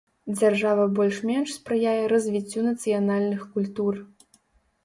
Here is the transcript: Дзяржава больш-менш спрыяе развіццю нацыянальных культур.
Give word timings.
Дзяржава 0.37 0.85
больш-менш 0.99 1.51
спрыяе 1.57 2.03
развіццю 2.13 2.65
нацыянальных 2.69 3.45
культур. 3.59 3.93